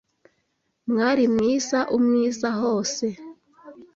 [0.89, 3.05] Mwali mwiza, umwiza hose